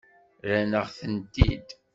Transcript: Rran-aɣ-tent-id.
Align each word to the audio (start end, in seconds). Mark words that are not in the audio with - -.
Rran-aɣ-tent-id. 0.47 1.69